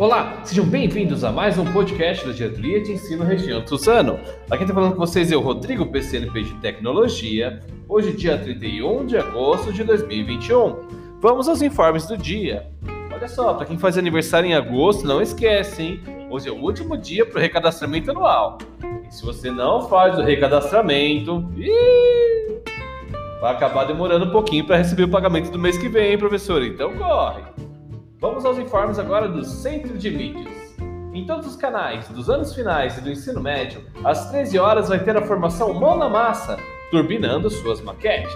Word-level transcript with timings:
Olá, 0.00 0.40
sejam 0.44 0.64
bem-vindos 0.64 1.24
a 1.24 1.30
mais 1.30 1.58
um 1.58 1.72
podcast 1.74 2.26
da 2.26 2.32
Diretoria 2.32 2.82
de 2.82 2.92
Ensino 2.92 3.22
Região 3.22 3.62
Suzano. 3.66 4.18
Aqui 4.50 4.62
está 4.62 4.72
falando 4.72 4.92
com 4.92 4.98
vocês 4.98 5.30
o 5.30 5.38
Rodrigo 5.40 5.84
PCNP 5.84 6.42
de 6.42 6.54
Tecnologia, 6.54 7.60
hoje 7.86 8.16
dia 8.16 8.38
31 8.38 9.04
de 9.04 9.18
agosto 9.18 9.70
de 9.70 9.84
2021. 9.84 11.18
Vamos 11.20 11.50
aos 11.50 11.60
informes 11.60 12.06
do 12.06 12.16
dia. 12.16 12.66
Olha 13.12 13.28
só, 13.28 13.52
para 13.52 13.66
quem 13.66 13.76
faz 13.76 13.98
aniversário 13.98 14.48
em 14.48 14.54
agosto, 14.54 15.06
não 15.06 15.20
esquece, 15.20 15.82
hein? 15.82 16.00
Hoje 16.30 16.48
é 16.48 16.50
o 16.50 16.56
último 16.56 16.96
dia 16.96 17.26
para 17.26 17.36
o 17.36 17.42
recadastramento 17.42 18.10
anual. 18.10 18.56
E 19.06 19.14
se 19.14 19.22
você 19.22 19.50
não 19.50 19.86
faz 19.86 20.18
o 20.18 20.22
recadastramento, 20.22 21.46
ih, 21.58 22.58
vai 23.38 23.52
acabar 23.52 23.84
demorando 23.84 24.24
um 24.24 24.30
pouquinho 24.30 24.66
para 24.66 24.78
receber 24.78 25.02
o 25.02 25.10
pagamento 25.10 25.50
do 25.50 25.58
mês 25.58 25.76
que 25.76 25.90
vem, 25.90 26.12
hein, 26.12 26.18
professor? 26.18 26.62
Então 26.64 26.96
corre! 26.96 27.42
Vamos 28.20 28.44
aos 28.44 28.58
informes 28.58 28.98
agora 28.98 29.26
do 29.26 29.42
Centro 29.42 29.96
de 29.96 30.10
Mídias. 30.10 30.76
Em 31.14 31.24
todos 31.24 31.46
os 31.46 31.56
canais 31.56 32.06
dos 32.10 32.28
anos 32.28 32.54
finais 32.54 32.98
e 32.98 33.00
do 33.00 33.10
ensino 33.10 33.40
médio, 33.40 33.82
às 34.04 34.30
13 34.30 34.58
horas 34.58 34.90
vai 34.90 35.02
ter 35.02 35.16
a 35.16 35.22
formação 35.22 35.72
Mão 35.72 35.96
na 35.96 36.06
Massa, 36.06 36.58
turbinando 36.90 37.48
suas 37.48 37.80
maquetes. 37.80 38.30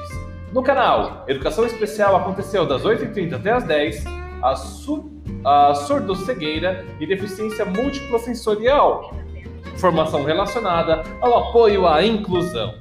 No 0.54 0.62
canal 0.62 1.26
Educação 1.28 1.66
Especial 1.66 2.16
aconteceu 2.16 2.64
das 2.64 2.82
8h30 2.82 3.34
até 3.34 3.52
as 3.52 3.64
10 3.64 4.04
a, 4.42 4.56
su 4.56 5.04
a 5.44 5.74
surdo-cegueira 5.74 6.86
e 6.98 7.06
deficiência 7.06 7.66
múltipla 7.66 8.18
sensorial, 8.20 9.14
formação 9.76 10.24
relacionada 10.24 11.02
ao 11.20 11.50
apoio 11.50 11.86
à 11.86 12.02
inclusão. 12.02 12.72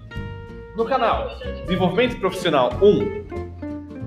No 0.78 0.86
canal 0.86 1.28
Desenvolvimento 1.66 2.18
Profissional 2.22 2.72
1, 2.82 3.43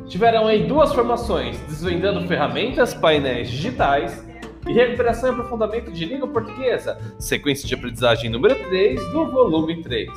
Tiveram 0.08 0.46
aí 0.46 0.66
duas 0.68 0.92
formações, 0.92 1.58
desvendando 1.62 2.26
ferramentas, 2.28 2.94
painéis 2.94 3.50
digitais 3.50 4.24
e 4.64 4.72
recuperação 4.72 5.30
e 5.30 5.32
aprofundamento 5.32 5.90
de 5.90 6.04
língua 6.04 6.28
portuguesa, 6.28 6.96
sequência 7.18 7.66
de 7.66 7.74
aprendizagem 7.74 8.30
número 8.30 8.54
3 8.68 9.00
do 9.10 9.26
volume 9.26 9.82
3. 9.82 10.08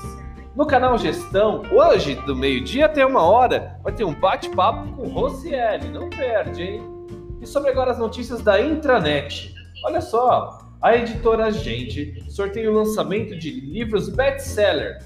No 0.55 0.67
canal 0.67 0.95
Gestão, 0.95 1.63
hoje, 1.71 2.13
do 2.27 2.35
meio-dia 2.35 2.85
até 2.85 3.03
uma 3.03 3.23
hora, 3.23 3.79
vai 3.83 3.91
ter 3.91 4.03
um 4.03 4.13
bate-papo 4.13 4.95
com 4.95 5.07
Rocieli, 5.07 5.87
não 5.87 6.07
perde, 6.07 6.61
hein? 6.61 6.83
E 7.41 7.47
sobre 7.47 7.71
agora 7.71 7.89
as 7.89 7.97
notícias 7.97 8.43
da 8.43 8.61
intranet. 8.61 9.55
Olha 9.83 10.01
só, 10.01 10.69
a 10.81 10.95
editora 10.95 11.51
Gente 11.51 12.23
sorteia 12.29 12.69
o 12.69 12.75
lançamento 12.75 13.35
de 13.35 13.49
livros 13.49 14.07
best-seller 14.07 14.99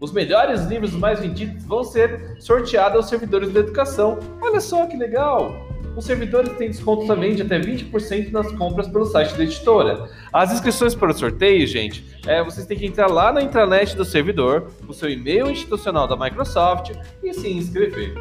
os 0.00 0.12
melhores 0.12 0.64
livros 0.66 0.92
mais 0.92 1.20
vendidos 1.20 1.64
vão 1.64 1.82
ser 1.82 2.36
sorteados 2.38 2.96
aos 2.96 3.08
servidores 3.08 3.52
da 3.52 3.60
educação. 3.60 4.18
Olha 4.40 4.60
só 4.60 4.86
que 4.86 4.96
legal! 4.96 5.66
Os 5.96 6.04
servidores 6.04 6.52
têm 6.52 6.70
desconto 6.70 7.08
também 7.08 7.34
de 7.34 7.42
até 7.42 7.58
20% 7.58 8.30
nas 8.30 8.52
compras 8.52 8.86
pelo 8.86 9.04
site 9.06 9.34
da 9.34 9.42
editora. 9.42 10.08
As 10.32 10.52
inscrições 10.52 10.94
para 10.94 11.10
o 11.10 11.14
sorteio, 11.14 11.66
gente, 11.66 12.06
é, 12.24 12.40
vocês 12.44 12.64
têm 12.66 12.78
que 12.78 12.86
entrar 12.86 13.08
lá 13.08 13.32
na 13.32 13.42
intranet 13.42 13.96
do 13.96 14.04
servidor, 14.04 14.70
o 14.86 14.94
seu 14.94 15.10
e-mail 15.10 15.50
institucional 15.50 16.06
da 16.06 16.16
Microsoft 16.16 16.92
e 17.20 17.34
se 17.34 17.50
inscrever. 17.50 18.14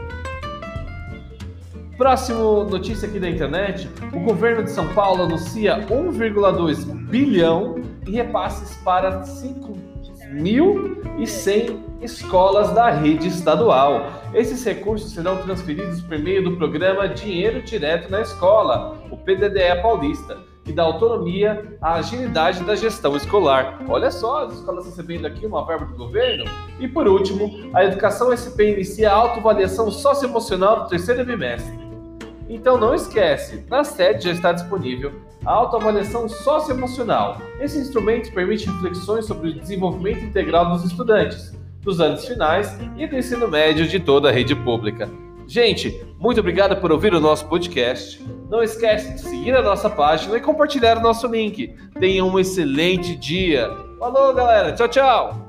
Próximo 1.95 2.63
notícia 2.63 3.07
aqui 3.07 3.19
da 3.19 3.29
internet: 3.29 3.87
o 4.11 4.19
governo 4.21 4.63
de 4.63 4.71
São 4.71 4.91
Paulo 4.95 5.23
anuncia 5.23 5.85
1,2 5.87 6.85
bilhão 7.07 7.75
em 8.07 8.11
repasses 8.11 8.75
para 8.77 9.23
5 9.23 9.96
1.100 10.33 11.87
escolas 12.01 12.71
da 12.73 12.89
rede 12.89 13.27
estadual. 13.27 14.11
Esses 14.33 14.63
recursos 14.63 15.11
serão 15.11 15.37
transferidos 15.37 16.01
por 16.01 16.17
meio 16.19 16.43
do 16.43 16.57
programa 16.57 17.07
Dinheiro 17.07 17.61
Direto 17.61 18.09
na 18.11 18.21
Escola, 18.21 18.97
o 19.09 19.17
PDDE 19.17 19.81
Paulista, 19.81 20.37
que 20.63 20.73
dá 20.73 20.83
autonomia 20.83 21.77
à 21.81 21.95
agilidade 21.95 22.63
da 22.63 22.75
gestão 22.75 23.15
escolar. 23.15 23.79
Olha 23.87 24.11
só, 24.11 24.45
as 24.45 24.53
escolas 24.53 24.85
recebendo 24.85 25.25
aqui 25.25 25.45
uma 25.45 25.65
verba 25.65 25.85
do 25.85 25.95
governo. 25.95 26.45
E 26.79 26.87
por 26.87 27.07
último, 27.07 27.71
a 27.73 27.85
Educação 27.85 28.35
SP 28.35 28.73
inicia 28.73 29.11
a 29.11 29.15
autoavaliação 29.15 29.89
socioemocional 29.89 30.83
do 30.83 30.89
terceiro 30.89 31.23
bimestre. 31.25 31.76
Então 32.49 32.77
não 32.77 32.93
esquece, 32.93 33.65
na 33.69 33.83
sede 33.83 34.25
já 34.25 34.31
está 34.31 34.51
disponível 34.51 35.11
a 35.45 35.51
autoavaliação 35.51 36.27
socioemocional. 36.27 37.41
Esse 37.59 37.79
instrumento 37.79 38.31
permite 38.33 38.69
reflexões 38.69 39.25
sobre 39.25 39.49
o 39.49 39.53
desenvolvimento 39.53 40.23
integral 40.23 40.69
dos 40.71 40.83
estudantes, 40.83 41.57
dos 41.81 42.01
anos 42.01 42.25
finais 42.25 42.77
e 42.97 43.07
do 43.07 43.17
ensino 43.17 43.47
médio 43.47 43.87
de 43.87 43.99
toda 43.99 44.29
a 44.29 44.31
rede 44.31 44.55
pública. 44.55 45.09
Gente, 45.47 46.05
muito 46.19 46.41
obrigado 46.41 46.75
por 46.81 46.91
ouvir 46.91 47.13
o 47.13 47.21
nosso 47.21 47.47
podcast. 47.47 48.21
Não 48.49 48.61
esquece 48.61 49.13
de 49.13 49.21
seguir 49.21 49.55
a 49.55 49.61
nossa 49.61 49.89
página 49.89 50.35
e 50.35 50.41
compartilhar 50.41 50.97
o 50.97 51.01
nosso 51.01 51.27
link. 51.27 51.73
Tenha 51.97 52.25
um 52.25 52.37
excelente 52.37 53.15
dia. 53.15 53.69
Falou, 53.97 54.33
galera. 54.33 54.73
Tchau, 54.73 54.89
tchau. 54.89 55.46